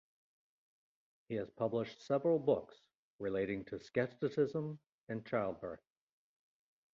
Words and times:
He 1.29 1.35
has 1.35 1.51
published 1.51 2.01
several 2.07 2.39
books 2.39 2.75
relating 3.19 3.65
to 3.65 3.77
scepticism 3.79 4.79
and 5.07 5.23
childbirth. 5.27 5.85